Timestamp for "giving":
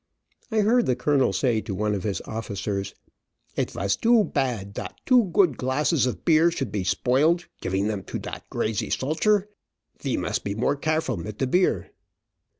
7.61-7.85